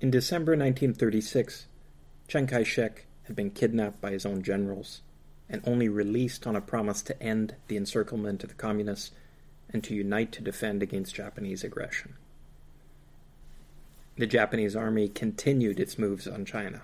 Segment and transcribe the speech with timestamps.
[0.00, 1.66] In December 1936,
[2.28, 5.02] Chiang Kai shek had been kidnapped by his own generals
[5.48, 9.12] and only released on a promise to end the encirclement of the communists
[9.70, 12.14] and to unite to defend against Japanese aggression.
[14.16, 16.82] The Japanese army continued its moves on China.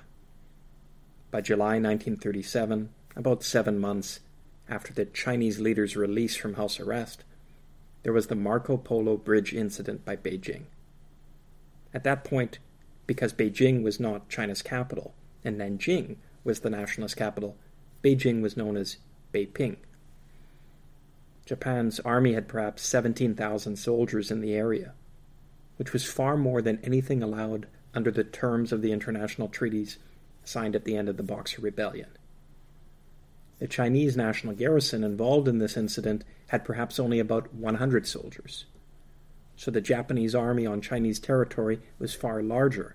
[1.30, 4.20] By July 1937, about seven months
[4.68, 7.24] after the Chinese leader's release from house arrest,
[8.02, 10.62] there was the Marco Polo Bridge incident by Beijing.
[11.92, 12.58] At that point,
[13.10, 16.14] because Beijing was not China's capital and Nanjing
[16.44, 17.56] was the nationalist capital,
[18.04, 18.98] Beijing was known as
[19.32, 19.78] Beiping.
[21.44, 24.92] Japan's army had perhaps 17,000 soldiers in the area,
[25.76, 29.98] which was far more than anything allowed under the terms of the international treaties
[30.44, 32.10] signed at the end of the Boxer Rebellion.
[33.58, 38.66] The Chinese national garrison involved in this incident had perhaps only about 100 soldiers.
[39.56, 42.94] So the Japanese army on Chinese territory was far larger.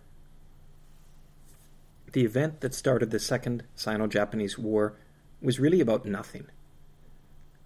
[2.16, 4.94] The event that started the Second Sino Japanese War
[5.42, 6.46] was really about nothing.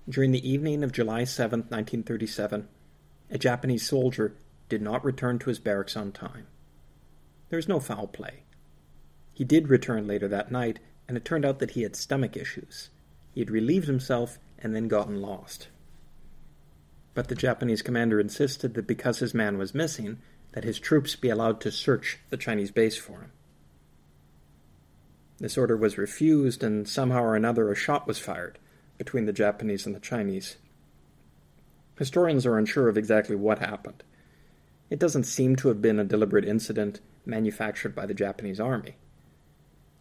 [0.10, 2.68] During the evening of July 7, 1937,
[3.30, 4.34] a Japanese soldier
[4.68, 6.48] did not return to his barracks on time.
[7.50, 8.42] There was no foul play.
[9.34, 12.90] He did return later that night and it turned out that he had stomach issues.
[13.36, 15.68] He had relieved himself and then gotten lost.
[17.14, 20.18] But the Japanese commander insisted that because his man was missing,
[20.54, 23.32] that his troops be allowed to search the Chinese base for him.
[25.40, 28.60] This order was refused, and somehow or another a shot was fired
[28.98, 30.58] between the Japanese and the Chinese.
[31.98, 34.04] Historians are unsure of exactly what happened.
[34.90, 38.96] It doesn't seem to have been a deliberate incident manufactured by the Japanese army.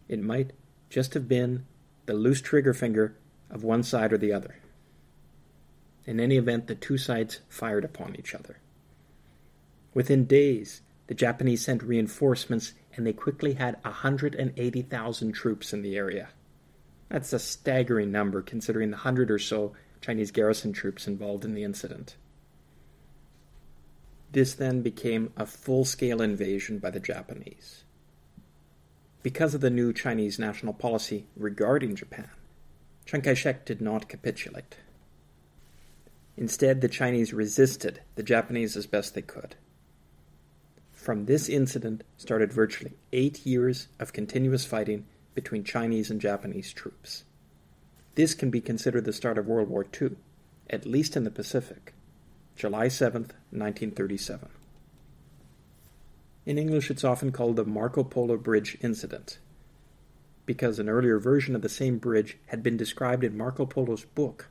[0.07, 0.51] It might
[0.89, 1.65] just have been
[2.05, 3.15] the loose trigger finger
[3.49, 4.55] of one side or the other.
[6.05, 8.57] In any event, the two sides fired upon each other.
[9.93, 16.27] Within days, the Japanese sent reinforcements and they quickly had 180,000 troops in the area.
[17.07, 21.63] That's a staggering number considering the hundred or so Chinese garrison troops involved in the
[21.63, 22.17] incident.
[24.33, 27.85] This then became a full scale invasion by the Japanese.
[29.23, 32.27] Because of the new Chinese national policy regarding Japan,
[33.05, 34.75] Chiang Kai shek did not capitulate.
[36.35, 39.55] Instead, the Chinese resisted the Japanese as best they could.
[40.99, 47.23] From this incident started virtually eight years of continuous fighting between Chinese and Japanese troops.
[48.15, 50.17] This can be considered the start of World War II,
[50.69, 51.93] at least in the Pacific,
[52.57, 54.49] July 7, 1937.
[56.45, 59.39] In English, it's often called the Marco Polo Bridge Incident,
[60.45, 64.49] because an earlier version of the same bridge had been described in Marco Polo's book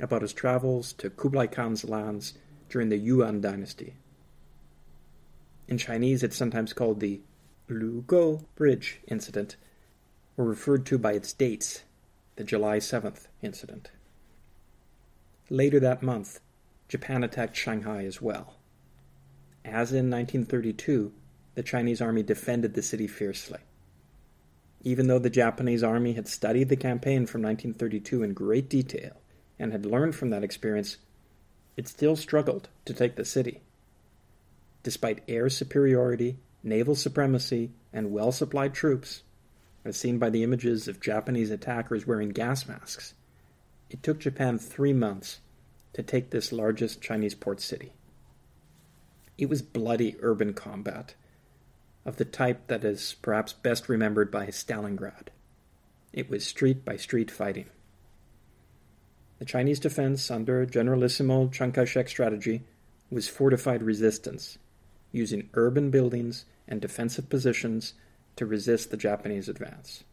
[0.00, 2.32] about his travels to Kublai Khan's lands
[2.70, 3.96] during the Yuan dynasty.
[5.70, 7.20] In Chinese, it's sometimes called the
[7.68, 9.54] Lugou Bridge Incident,
[10.36, 11.84] or referred to by its dates,
[12.34, 13.92] the July 7th incident.
[15.48, 16.40] Later that month,
[16.88, 18.56] Japan attacked Shanghai as well.
[19.64, 21.12] As in 1932,
[21.54, 23.60] the Chinese army defended the city fiercely.
[24.82, 29.20] Even though the Japanese army had studied the campaign from 1932 in great detail
[29.56, 30.96] and had learned from that experience,
[31.76, 33.60] it still struggled to take the city.
[34.82, 39.22] Despite air superiority, naval supremacy, and well supplied troops,
[39.84, 43.14] as seen by the images of Japanese attackers wearing gas masks,
[43.90, 45.40] it took Japan three months
[45.92, 47.92] to take this largest Chinese port city.
[49.36, 51.14] It was bloody urban combat
[52.04, 55.28] of the type that is perhaps best remembered by Stalingrad.
[56.12, 57.66] It was street by street fighting.
[59.38, 62.62] The Chinese defense under Generalissimo Chiang Kai shek's strategy
[63.10, 64.58] was fortified resistance,
[65.12, 67.94] using urban buildings and defensive positions
[68.36, 70.04] to resist the Japanese advance.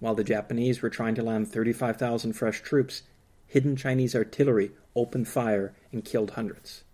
[0.00, 3.02] While the Japanese were trying to land 35,000 fresh troops,
[3.46, 6.84] hidden Chinese artillery opened fire and killed hundreds.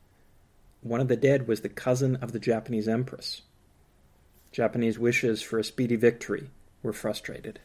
[0.83, 3.43] One of the dead was the cousin of the Japanese empress.
[4.53, 6.51] Japanese wishes for a speedy victory
[6.83, 7.61] were frustrated.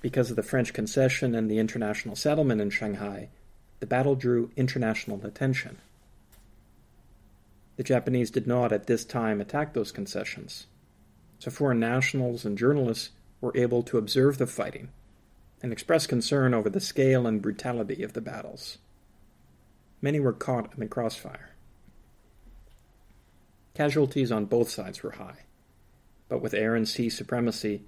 [0.00, 3.28] Because of the French concession and the international settlement in Shanghai,
[3.80, 5.78] the battle drew international attention.
[7.76, 10.66] The Japanese did not at this time attack those concessions,
[11.38, 14.88] so foreign nationals and journalists were able to observe the fighting
[15.62, 18.78] and express concern over the scale and brutality of the battles.
[20.00, 21.54] Many were caught in the crossfire.
[23.74, 25.44] Casualties on both sides were high,
[26.28, 27.82] but with air and sea supremacy,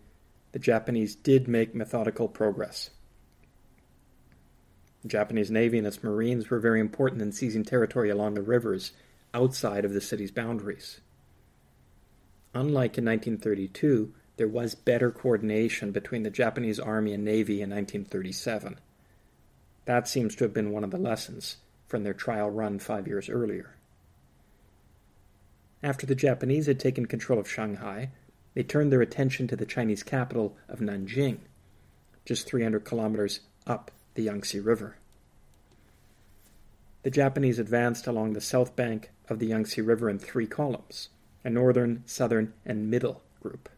[0.52, 2.90] the Japanese did make methodical progress.
[5.02, 8.92] The Japanese Navy and its Marines were very important in seizing territory along the rivers
[9.34, 11.00] outside of the city's boundaries.
[12.54, 18.78] unlike in 1932, there was better coordination between the Japanese Army and Navy in 1937.
[19.84, 23.28] That seems to have been one of the lessons from their trial run five years
[23.28, 23.74] earlier.
[25.82, 28.10] After the Japanese had taken control of Shanghai,
[28.54, 31.38] they turned their attention to the Chinese capital of Nanjing,
[32.24, 34.96] just 300 kilometers up the Yangtze River.
[37.02, 41.10] The Japanese advanced along the south bank of the Yangtze River in three columns
[41.44, 43.68] a northern, southern, and middle group.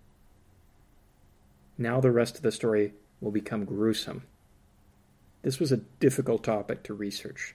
[1.77, 4.23] Now the rest of the story will become gruesome.
[5.43, 7.55] This was a difficult topic to research.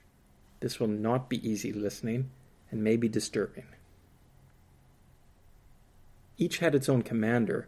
[0.59, 2.29] This will not be easy listening
[2.71, 3.65] and may be disturbing.
[6.37, 7.67] Each had its own commander,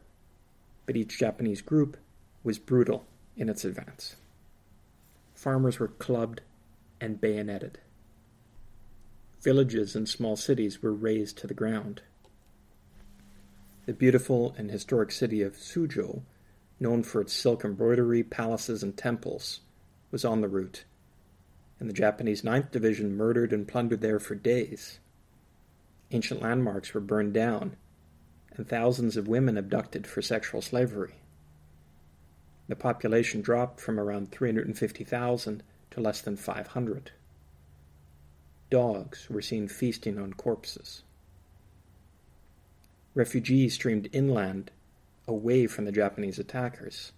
[0.86, 1.98] but each Japanese group
[2.44, 3.06] was brutal
[3.36, 4.16] in its advance.
[5.34, 6.42] Farmers were clubbed
[7.00, 7.80] and bayoneted.
[9.48, 12.02] Villages and small cities were razed to the ground.
[13.86, 16.24] The beautiful and historic city of Suzhou,
[16.82, 19.62] known for its silk embroidery, palaces, and temples,
[20.12, 20.84] was on the route,
[21.80, 25.00] and the Japanese Ninth Division murdered and plundered there for days.
[26.12, 27.78] Ancient landmarks were burned down,
[28.58, 31.22] and thousands of women abducted for sexual slavery.
[32.68, 37.12] The population dropped from around 350,000 to less than 500.
[38.70, 41.04] Dogs were seen feasting on corpses.
[43.14, 44.72] Refugees streamed inland,
[45.28, 47.12] away from the Japanese attackers.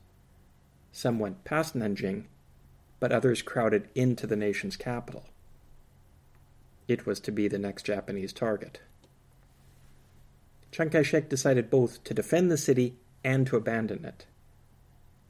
[0.92, 2.26] Some went past Nanjing,
[3.00, 5.26] but others crowded into the nation's capital.
[6.88, 8.82] It was to be the next Japanese target.
[10.72, 14.26] Chiang Kai shek decided both to defend the city and to abandon it.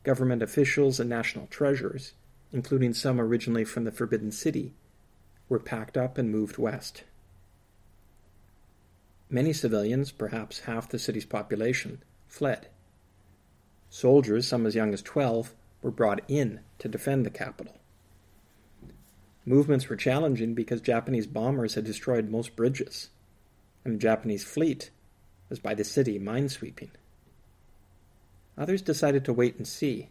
[0.03, 2.13] Government officials and national treasures,
[2.51, 4.73] including some originally from the Forbidden City,
[5.49, 7.03] were packed up and moved west.
[9.29, 12.67] Many civilians, perhaps half the city's population, fled.
[13.89, 17.75] Soldiers, some as young as 12, were brought in to defend the capital.
[19.45, 23.09] Movements were challenging because Japanese bombers had destroyed most bridges,
[23.83, 24.91] and the Japanese fleet
[25.49, 26.89] was by the city minesweeping.
[28.57, 30.09] Others decided to wait and see.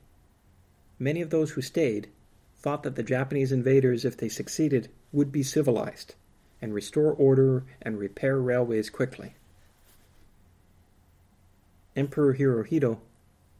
[0.99, 2.08] Many of those who stayed
[2.69, 6.15] thought that the Japanese invaders, if they succeeded, would be civilized
[6.61, 9.32] and restore order and repair railways quickly.
[11.97, 12.99] Emperor Hirohito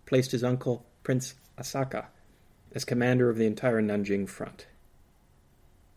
[0.05, 2.09] placed his uncle, Prince Asaka,
[2.75, 4.67] as commander of the entire Nanjing front.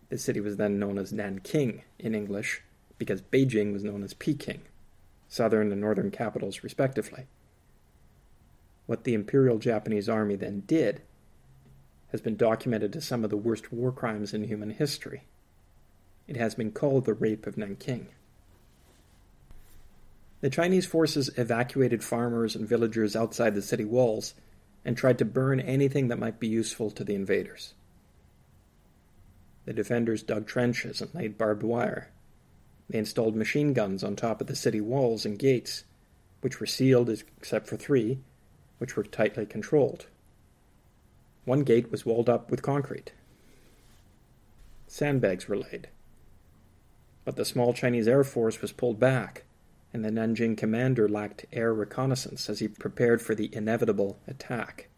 [0.07, 2.61] The city was then known as Nanking in English
[2.97, 4.61] because Beijing was known as Peking,
[5.27, 7.25] southern and northern capitals respectively.
[8.85, 11.01] What the Imperial Japanese Army then did
[12.11, 15.23] has been documented as some of the worst war crimes in human history.
[16.27, 18.07] It has been called the Rape of Nanking.
[20.41, 24.33] The Chinese forces evacuated farmers and villagers outside the city walls
[24.83, 27.73] and tried to burn anything that might be useful to the invaders.
[29.65, 32.09] The defenders dug trenches and laid barbed wire.
[32.89, 35.83] They installed machine guns on top of the city walls and gates,
[36.41, 38.19] which were sealed except for three,
[38.79, 40.07] which were tightly controlled.
[41.45, 43.13] One gate was walled up with concrete.
[44.87, 45.89] Sandbags were laid.
[47.25, 49.45] But the small Chinese Air Force was pulled back,
[49.93, 54.89] and the Nanjing commander lacked air reconnaissance as he prepared for the inevitable attack.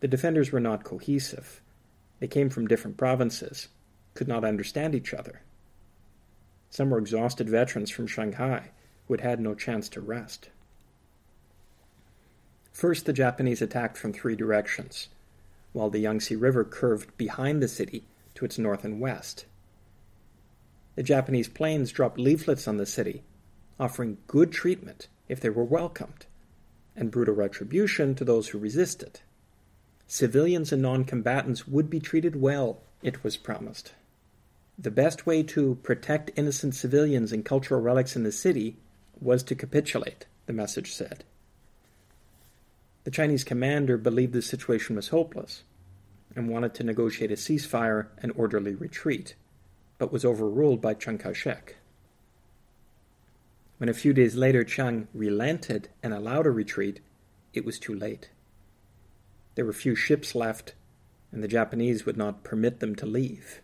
[0.00, 1.60] The defenders were not cohesive.
[2.18, 3.68] They came from different provinces,
[4.14, 5.42] could not understand each other.
[6.70, 8.70] Some were exhausted veterans from Shanghai
[9.06, 10.48] who had had no chance to rest.
[12.72, 15.08] First, the Japanese attacked from three directions,
[15.72, 19.46] while the Yangtze River curved behind the city to its north and west
[20.94, 23.22] the Japanese planes dropped leaflets on the city,
[23.80, 26.26] offering good treatment if they were welcomed,
[26.94, 29.20] and brutal retribution to those who resisted.
[30.06, 33.94] Civilians and non combatants would be treated well, it was promised.
[34.78, 38.76] The best way to protect innocent civilians and cultural relics in the city
[39.20, 41.24] was to capitulate, the message said.
[43.04, 45.64] The Chinese commander believed the situation was hopeless
[46.36, 49.34] and wanted to negotiate a ceasefire and orderly retreat
[50.02, 51.76] but was overruled by Chiang Kai shek.
[53.78, 56.98] When a few days later Chiang relented and allowed a retreat,
[57.54, 58.30] it was too late.
[59.54, 60.74] There were few ships left,
[61.30, 63.60] and the Japanese would not permit them to leave.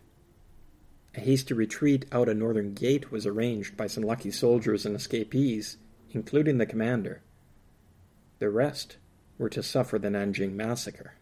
[1.15, 5.75] A hasty retreat out a northern gate was arranged by some lucky soldiers and escapees,
[6.11, 7.21] including the commander.
[8.37, 8.95] The rest
[9.39, 11.13] were to suffer the Nanjing massacre.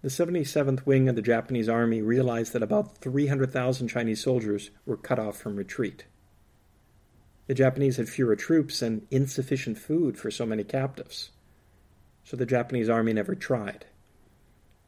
[0.00, 5.18] The 77th Wing of the Japanese Army realized that about 300,000 Chinese soldiers were cut
[5.18, 6.06] off from retreat.
[7.46, 11.30] The Japanese had fewer troops and insufficient food for so many captives,
[12.24, 13.84] so the Japanese army never tried.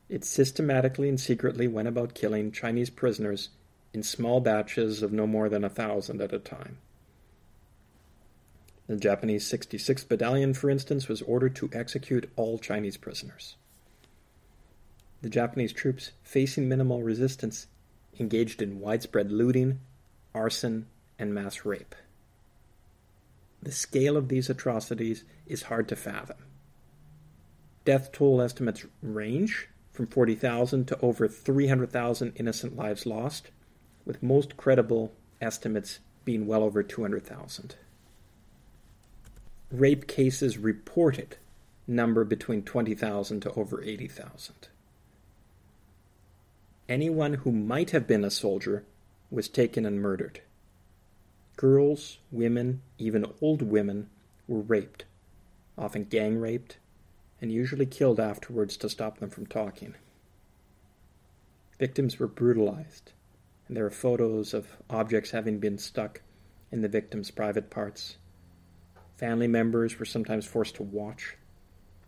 [0.09, 3.51] It systematically and secretly went about killing Chinese prisoners
[3.93, 6.79] in small batches of no more than a thousand at a time.
[8.87, 13.57] The Japanese 66th Battalion, for instance, was ordered to execute all Chinese prisoners.
[15.23, 17.67] The Japanese troops, facing minimal resistance,
[18.21, 19.81] engaged in widespread looting,
[20.35, 20.87] arson,
[21.19, 21.95] and mass rape.
[23.63, 26.37] The scale of these atrocities is hard to fathom.
[27.87, 33.51] Death toll estimates range from 40,000 to over 300,000 innocent lives lost,
[34.05, 37.77] with most credible estimates being well over 200,000.
[39.75, 41.37] Rape cases reported
[41.85, 44.69] number between 20,000 to over 80,000.
[46.89, 48.85] Anyone who might have been a soldier
[49.33, 50.43] was taken and murdered.
[51.57, 54.11] Girls, women, even old women
[54.47, 55.07] were raped,
[55.77, 56.77] often gang raped,
[57.41, 59.97] and usually killed afterwards to stop them from talking.
[61.81, 63.11] Victims were brutalized,
[63.67, 66.21] and there are photos of objects having been stuck
[66.71, 68.19] in the victim's private parts.
[69.17, 71.37] Family members were sometimes forced to watch,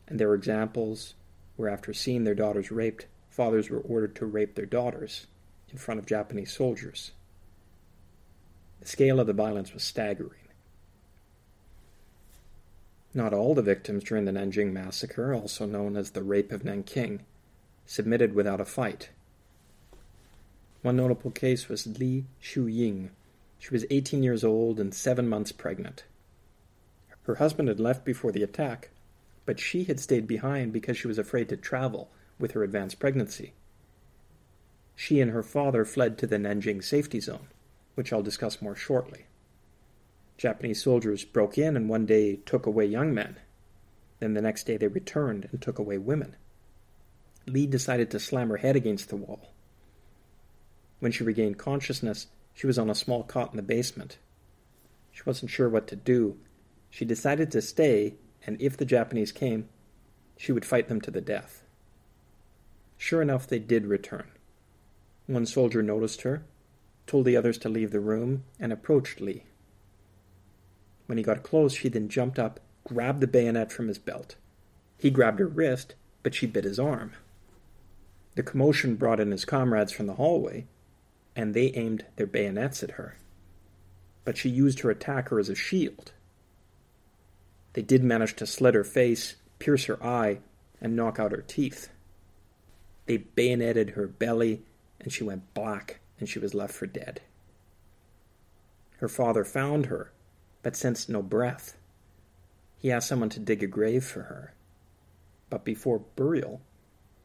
[0.08, 1.14] and there were examples
[1.56, 5.26] where, after seeing their daughters raped, fathers were ordered to rape their daughters
[5.70, 7.12] in front of Japanese soldiers.
[8.80, 10.40] The scale of the violence was staggering.
[13.14, 17.20] Not all the victims during the Nanjing Massacre, also known as the Rape of Nanking,
[17.86, 19.10] submitted without a fight.
[20.82, 23.08] One notable case was Li Xiuying.
[23.58, 26.04] She was 18 years old and seven months pregnant.
[27.26, 28.90] Her husband had left before the attack,
[29.44, 33.52] but she had stayed behind because she was afraid to travel with her advanced pregnancy.
[34.94, 37.48] She and her father fled to the Nanjing safety zone,
[37.96, 39.26] which I'll discuss more shortly.
[40.38, 43.36] Japanese soldiers broke in and one day took away young men.
[44.20, 46.36] Then the next day they returned and took away women.
[47.46, 49.52] Lee decided to slam her head against the wall.
[51.00, 54.18] When she regained consciousness, she was on a small cot in the basement.
[55.10, 56.38] She wasn't sure what to do.
[56.90, 58.14] She decided to stay,
[58.46, 59.68] and if the Japanese came,
[60.36, 61.62] she would fight them to the death.
[62.96, 64.30] Sure enough, they did return.
[65.26, 66.44] One soldier noticed her,
[67.06, 69.44] told the others to leave the room, and approached Lee.
[71.06, 74.36] When he got close, she then jumped up, grabbed the bayonet from his belt.
[74.98, 77.12] He grabbed her wrist, but she bit his arm.
[78.34, 80.66] The commotion brought in his comrades from the hallway,
[81.34, 83.16] and they aimed their bayonets at her.
[84.24, 86.12] But she used her attacker as a shield.
[87.76, 90.38] They did manage to slit her face, pierce her eye,
[90.80, 91.90] and knock out her teeth.
[93.04, 94.62] They bayoneted her belly,
[94.98, 97.20] and she went black, and she was left for dead.
[98.96, 100.10] Her father found her
[100.62, 101.76] but sensed no breath.
[102.78, 104.54] He asked someone to dig a grave for her.
[105.50, 106.62] But before burial,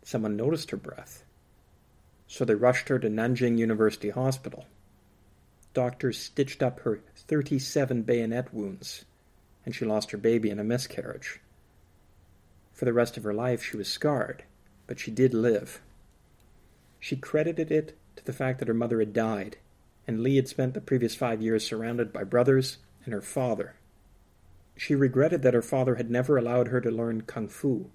[0.04, 1.24] someone noticed her breath.
[2.28, 4.66] So they rushed her to Nanjing University Hospital.
[5.74, 9.06] Doctors stitched up her 37 bayonet wounds,
[9.66, 11.40] and she lost her baby in a miscarriage.
[12.74, 14.44] For the rest of her life, she was scarred,
[14.88, 15.82] but she did live.
[17.00, 19.58] She credited it to the fact that her mother had died,
[20.08, 23.76] and Lee had spent the previous five years surrounded by brothers and her father.
[24.76, 27.92] She regretted that her father had never allowed her to learn kung fu.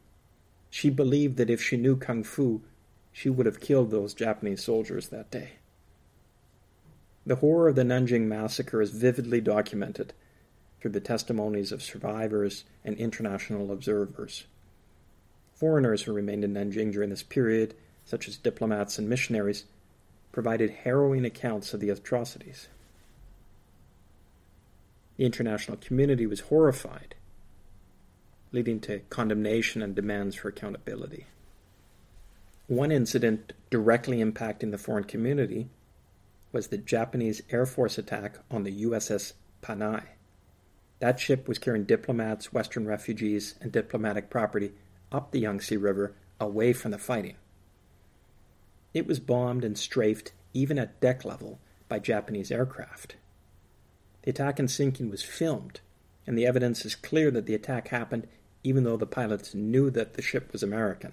[0.70, 2.62] She believed that if she knew kung fu,
[3.12, 5.52] she would have killed those Japanese soldiers that day.
[7.25, 10.12] The horror of the Nanjing massacre is vividly documented
[10.87, 14.45] through the testimonies of survivors and international observers.
[15.52, 17.75] Foreigners who remained in Nanjing during this period,
[18.05, 19.64] such as diplomats and missionaries,
[20.31, 22.69] provided harrowing accounts of the atrocities.
[25.16, 27.16] The international community was horrified,
[28.52, 31.26] leading to condemnation and demands for accountability.
[32.69, 35.69] One incident directly impacting the foreign community
[36.52, 40.15] was the Japanese Air Force attack on the USS Panay.
[40.99, 44.73] That ship was carrying diplomats, Western refugees, and diplomatic property
[45.12, 47.37] up the Yangtze River away from the fighting.
[48.95, 53.17] It was bombed and strafed, even at deck level, by Japanese aircraft.
[54.23, 55.81] The attack and sinking was filmed,
[56.26, 58.26] and the evidence is clear that the attack happened
[58.67, 61.12] even though the pilots knew that the ship was American.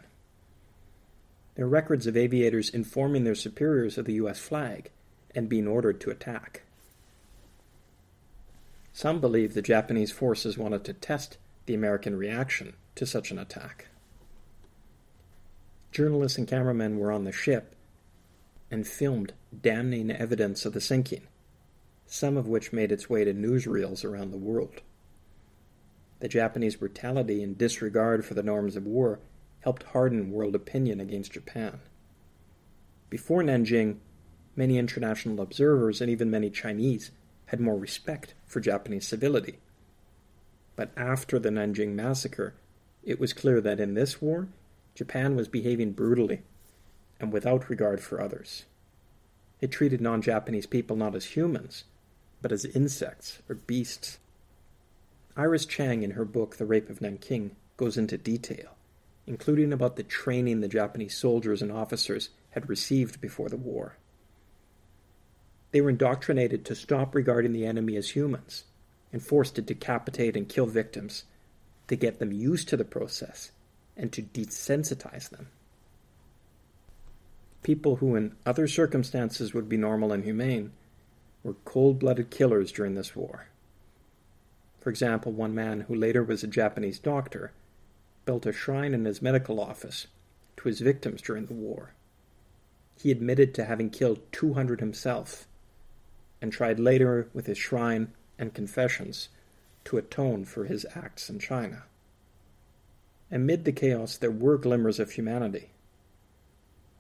[1.54, 4.40] There are records of aviators informing their superiors of the U.S.
[4.40, 4.90] flag
[5.36, 6.63] and being ordered to attack.
[8.94, 13.88] Some believe the Japanese forces wanted to test the American reaction to such an attack.
[15.92, 17.76] Journalists and cameramen were on the ship
[18.72, 21.28] and filmed damning evidence of the sinking
[22.14, 24.82] some of which made its way to newsreels around the world.
[26.20, 29.20] The Japanese brutality and disregard for the norms of war
[29.62, 31.80] helped harden world opinion against Japan.
[33.10, 33.98] Before Nanjing,
[34.56, 37.10] many international observers and even many Chinese
[37.48, 39.60] had more respect for Japanese civility.
[40.76, 42.56] But after the Nanjing massacre,
[43.04, 44.48] it was clear that in this war,
[44.96, 46.42] Japan was behaving brutally
[47.20, 48.66] and without regard for others.
[49.62, 51.86] It treated non Japanese people not as humans,
[52.42, 54.20] but as insects or beasts.
[55.36, 58.76] Iris Chang, in her book The Rape of Nanking, goes into detail,
[59.26, 63.98] including about the training the Japanese soldiers and officers had received before the war.
[65.74, 68.66] They were indoctrinated to stop regarding the enemy as humans
[69.12, 71.24] and forced to decapitate and kill victims
[71.88, 73.52] to get them used to the process
[73.98, 75.48] and to desensitize them.
[77.64, 80.74] People who, in other circumstances, would be normal and humane
[81.42, 83.48] were cold blooded killers during this war.
[84.80, 87.52] For example, one man who later was a Japanese doctor
[88.26, 90.06] built a shrine in his medical office
[90.58, 91.96] to his victims during the war.
[92.96, 95.48] He admitted to having killed 200 himself
[96.44, 99.30] and tried later with his shrine and confessions
[99.86, 101.84] to atone for his acts in China.
[103.32, 105.70] Amid the chaos, there were glimmers of humanity.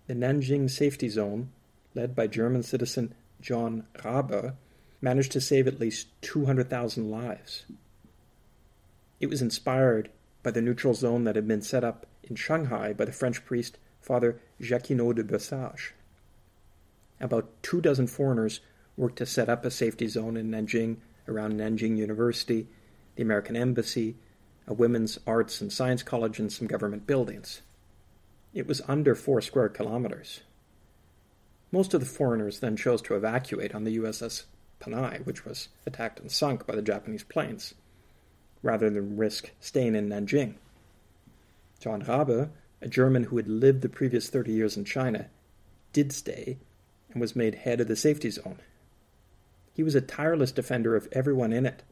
[0.07, 1.49] The Nanjing Safety Zone,
[1.93, 4.53] led by German citizen John Rabe,
[5.01, 7.65] managed to save at least 200,000 lives.
[9.19, 10.09] It was inspired
[10.41, 13.77] by the neutral zone that had been set up in Shanghai by the French priest
[13.99, 15.91] Father Jacquinot de Besange.
[17.19, 18.61] About two dozen foreigners
[18.97, 20.97] worked to set up a safety zone in Nanjing
[21.27, 22.67] around Nanjing University,
[23.15, 24.15] the American Embassy,
[24.67, 27.61] a women's arts and science college, and some government buildings.
[28.53, 30.41] It was under four square kilometers.
[31.71, 34.43] Most of the foreigners then chose to evacuate on the USS
[34.79, 37.73] Panay, which was attacked and sunk by the Japanese planes,
[38.61, 40.55] rather than risk staying in Nanjing.
[41.79, 42.49] John Rabe,
[42.81, 45.29] a German who had lived the previous 30 years in China,
[45.93, 46.57] did stay
[47.11, 48.59] and was made head of the safety zone.
[49.73, 51.83] He was a tireless defender of everyone in it,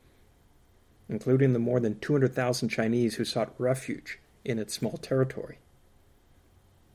[1.10, 5.58] including the more than 200,000 Chinese who sought refuge in its small territory.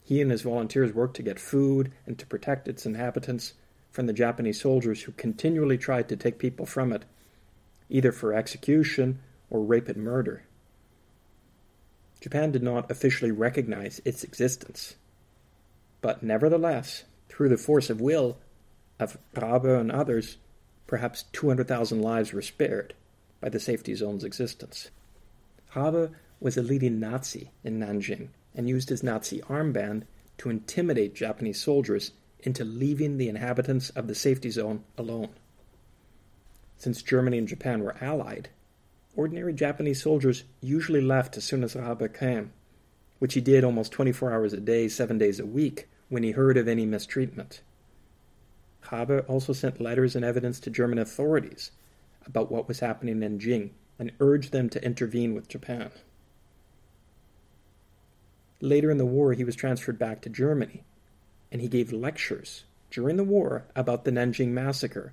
[0.05, 3.55] He and his volunteers worked to get food and to protect its inhabitants
[3.91, 7.05] from the Japanese soldiers who continually tried to take people from it,
[7.89, 9.19] either for execution
[9.51, 10.45] or rape and murder.
[12.21, 14.95] Japan did not officially recognize its existence.
[16.01, 18.39] But nevertheless, through the force of will
[18.99, 20.39] of Rabe and others,
[20.87, 22.95] perhaps 200,000 lives were spared
[23.41, 24.91] by the safety zone's existence.
[25.75, 30.03] Rabe was a leading Nazi in Nanjing and used his Nazi armband
[30.39, 35.31] to intimidate Japanese soldiers into leaving the inhabitants of the safety zone alone.
[36.79, 38.51] Since Germany and Japan were allied,
[39.17, 42.53] ordinary Japanese soldiers usually left as soon as Rabe came,
[43.19, 46.57] which he did almost 24 hours a day, seven days a week, when he heard
[46.57, 47.61] of any mistreatment.
[48.91, 51.71] Rabe also sent letters and evidence to German authorities
[52.25, 55.91] about what was happening in Jing and urged them to intervene with Japan.
[58.61, 60.85] Later in the war, he was transferred back to Germany,
[61.53, 65.13] and he gave lectures during the war about the Nanjing massacre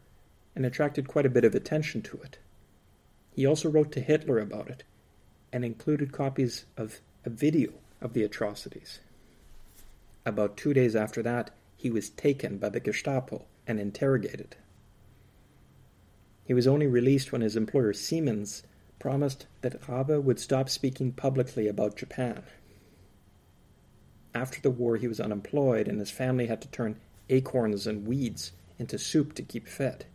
[0.55, 2.37] and attracted quite a bit of attention to it.
[3.35, 4.83] He also wrote to Hitler about it
[5.51, 8.99] and included copies of a video of the atrocities.
[10.25, 14.55] About two days after that, he was taken by the Gestapo and interrogated.
[16.45, 18.63] He was only released when his employer Siemens
[18.99, 22.43] promised that Rabe would stop speaking publicly about Japan.
[24.35, 26.99] After the war, he was unemployed, and his family had to turn
[27.29, 30.05] acorns and weeds into soup to keep fed.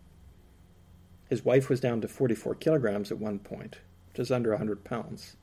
[1.28, 5.36] His wife was down to 44 kilograms at one point, which is under 100 pounds.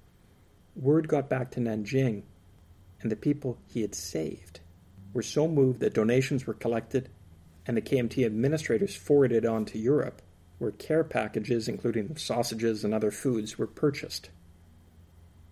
[0.76, 2.24] Word got back to Nanjing,
[3.02, 4.60] and the people he had saved
[5.13, 7.10] were so moved that donations were collected
[7.67, 10.21] and the KMT administrators forwarded on to Europe,
[10.60, 14.30] where care packages, including sausages and other foods, were purchased.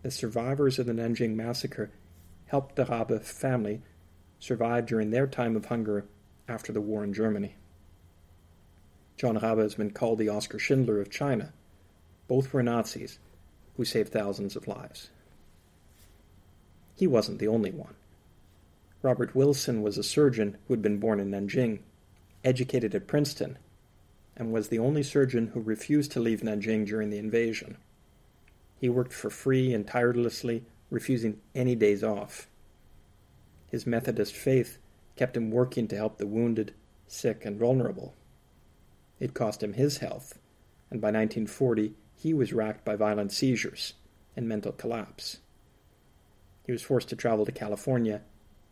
[0.04, 1.91] The survivors of the Nanjing massacre
[2.47, 3.82] helped the Rabe family
[4.39, 6.06] survive during their time of hunger
[6.47, 7.56] after the war in Germany.
[9.17, 11.54] John Rabe has been called the Oskar Schindler of China.
[12.28, 13.19] Both were Nazis
[13.78, 15.10] who saved thousands of lives.
[16.95, 17.95] He wasn't the only one.
[19.02, 21.80] Robert Wilson was a surgeon who had been born in Nanjing
[22.44, 23.58] educated at Princeton,
[24.36, 27.78] and was the only surgeon who refused to leave Nanjing during the invasion.
[28.80, 32.48] He worked for free and tirelessly, refusing any days off.
[33.68, 34.78] His Methodist faith
[35.16, 36.74] kept him working to help the wounded,
[37.08, 38.14] sick, and vulnerable.
[39.20, 40.38] It cost him his health,
[40.92, 43.94] and by 1940 he was racked by violent seizures
[44.36, 45.40] and mental collapse.
[46.66, 48.22] He was forced to travel to California,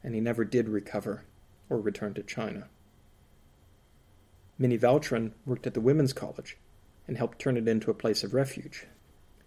[0.04, 1.24] and he never did recover
[1.70, 2.68] or return to China.
[4.62, 6.56] Minnie Vautrin worked at the Women's College
[7.08, 8.86] and helped turn it into a place of refuge.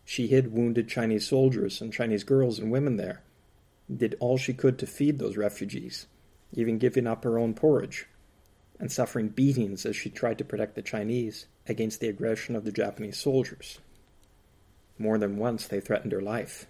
[0.05, 3.23] She hid wounded Chinese soldiers and Chinese girls and women there,
[3.95, 6.07] did all she could to feed those refugees,
[6.53, 8.09] even giving up her own porridge,
[8.81, 12.73] and suffering beatings as she tried to protect the Chinese against the aggression of the
[12.73, 13.79] Japanese soldiers.
[14.99, 16.67] More than once they threatened her life.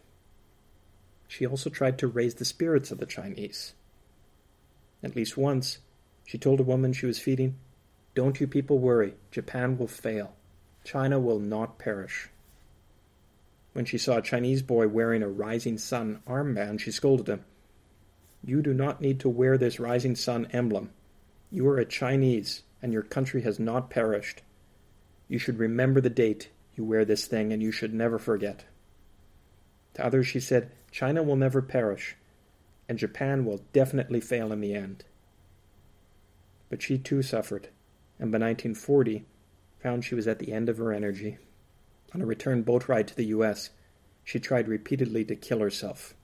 [1.28, 3.72] She also tried to raise the spirits of the Chinese.
[5.02, 5.78] At least once,
[6.26, 7.57] she told a woman she was feeding,
[8.14, 10.35] Don't you people worry, Japan will fail.
[10.85, 12.29] China will not perish.
[13.72, 17.44] When she saw a Chinese boy wearing a Rising Sun armband, she scolded him.
[18.44, 20.90] You do not need to wear this Rising Sun emblem.
[21.50, 24.42] You are a Chinese, and your country has not perished.
[25.27, 28.64] You should remember the date you wear this thing, and you should never forget.
[29.94, 32.16] To others, she said, China will never perish,
[32.88, 35.05] and Japan will definitely fail in the end.
[36.68, 37.68] But she too suffered,
[38.18, 39.24] and by 1940
[39.81, 41.38] found she was at the end of her energy.
[42.14, 43.70] On a return boat ride to the U.S.,
[44.22, 46.14] she tried repeatedly to kill herself,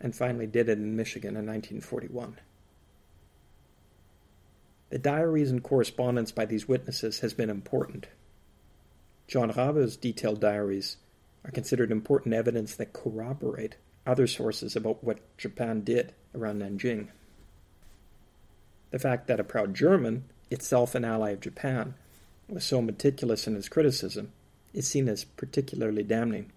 [0.00, 2.38] and finally did it in Michigan in 1941.
[4.90, 8.08] The diaries and correspondence by these witnesses has been important.
[9.26, 10.96] John Rabe's detailed diaries
[11.44, 17.08] are considered important evidence that corroborate other sources about what Japan did around Nanjing.
[18.90, 21.94] The fact that a proud German, itself an ally of Japan,
[22.48, 24.32] was so meticulous in his criticism
[24.72, 26.50] is seen as particularly damning.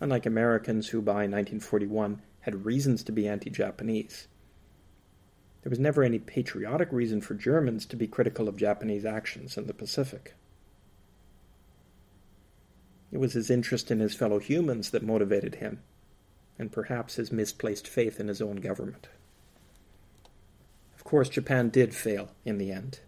[0.00, 4.26] Unlike Americans who by 1941 had reasons to be anti Japanese,
[5.62, 9.66] there was never any patriotic reason for Germans to be critical of Japanese actions in
[9.66, 10.34] the Pacific.
[13.10, 15.80] It was his interest in his fellow humans that motivated him,
[16.58, 19.08] and perhaps his misplaced faith in his own government.
[21.06, 22.98] Of course, Japan did fail in the end.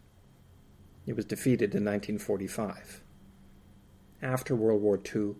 [1.04, 3.02] It was defeated in 1945.
[4.22, 5.34] After World War II,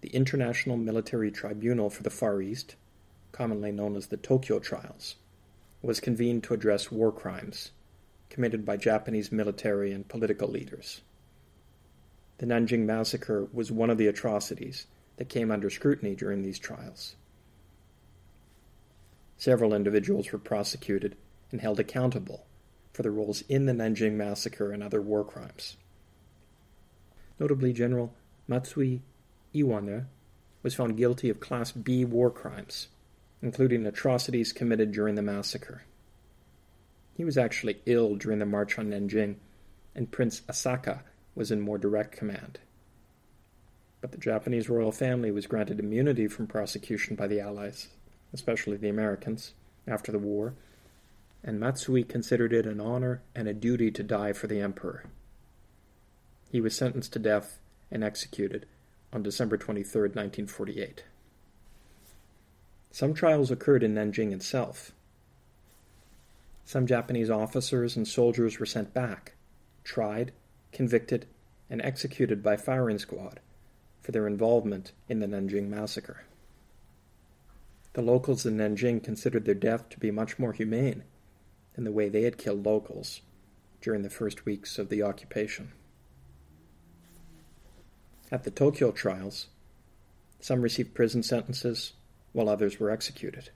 [0.00, 2.74] the International Military Tribunal for the Far East,
[3.30, 5.14] commonly known as the Tokyo Trials,
[5.82, 7.70] was convened to address war crimes
[8.28, 11.02] committed by Japanese military and political leaders.
[12.38, 17.14] The Nanjing Massacre was one of the atrocities that came under scrutiny during these trials.
[19.36, 21.16] Several individuals were prosecuted
[21.54, 22.44] and held accountable
[22.92, 25.76] for their roles in the Nanjing Massacre and other war crimes.
[27.38, 28.12] Notably, General
[28.48, 29.02] Matsui
[29.54, 30.06] Iwane
[30.64, 32.88] was found guilty of Class B war crimes,
[33.40, 35.84] including atrocities committed during the massacre.
[37.16, 39.36] He was actually ill during the march on Nanjing,
[39.94, 41.02] and Prince Asaka
[41.36, 42.58] was in more direct command.
[44.00, 47.90] But the Japanese royal family was granted immunity from prosecution by the Allies,
[48.32, 49.52] especially the Americans,
[49.86, 50.54] after the war,
[51.44, 55.04] and Matsui considered it an honor and a duty to die for the emperor.
[56.50, 57.58] He was sentenced to death
[57.90, 58.64] and executed
[59.12, 61.04] on December 23, 1948.
[62.90, 64.92] Some trials occurred in Nanjing itself.
[66.64, 69.34] Some Japanese officers and soldiers were sent back,
[69.84, 70.32] tried,
[70.72, 71.26] convicted,
[71.68, 73.40] and executed by firing squad
[74.00, 76.24] for their involvement in the Nanjing massacre.
[77.92, 81.02] The locals in Nanjing considered their death to be much more humane
[81.74, 83.20] than the way they had killed locals
[83.80, 85.72] during the first weeks of the occupation.
[88.30, 89.48] At the Tokyo trials,
[90.40, 91.92] some received prison sentences
[92.32, 93.50] while others were executed.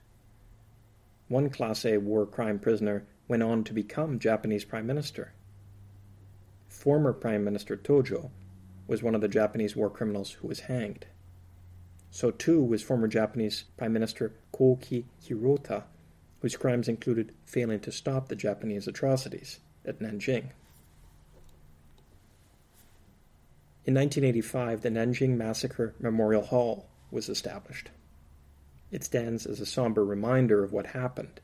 [1.27, 5.33] One Class A war crime prisoner went on to become Japanese Prime Minister
[6.69, 8.29] former Prime Minister Tojo
[8.87, 11.05] was one of the Japanese war criminals who was hanged.
[12.09, 15.83] So too was former Japanese Prime Minister Koki Hirota,
[16.41, 20.51] whose crimes included failing to stop the Japanese atrocities at Nanjing.
[23.85, 27.89] In 1985, the Nanjing Massacre Memorial Hall was established.
[28.91, 31.41] It stands as a somber reminder of what happened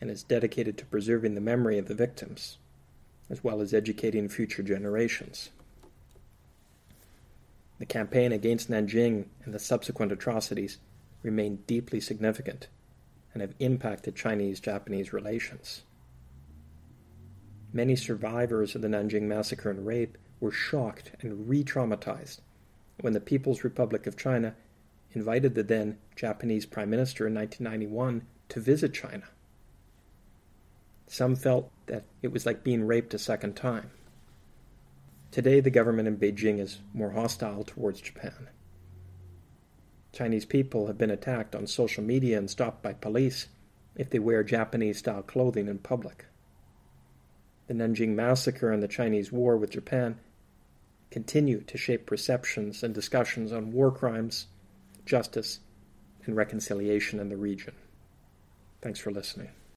[0.00, 2.58] and is dedicated to preserving the memory of the victims
[3.30, 5.50] as well as educating future generations.
[7.78, 10.78] The campaign against Nanjing and the subsequent atrocities
[11.22, 12.68] remain deeply significant
[13.32, 15.82] and have impacted Chinese Japanese relations.
[17.72, 22.40] Many survivors of the Nanjing massacre and rape were shocked and re traumatized
[23.00, 24.54] when the People's Republic of China
[25.12, 29.24] invited the then Japanese Prime Minister in 1991 to visit China.
[31.06, 33.90] Some felt that it was like being raped a second time.
[35.30, 38.48] Today, the government in Beijing is more hostile towards Japan.
[40.18, 43.46] Chinese people have been attacked on social media and stopped by police
[43.94, 46.26] if they wear Japanese style clothing in public.
[47.68, 50.18] The Nanjing massacre and the Chinese war with Japan
[51.12, 54.48] continue to shape perceptions and discussions on war crimes,
[55.06, 55.60] justice,
[56.26, 57.76] and reconciliation in the region.
[58.82, 59.50] Thanks for listening.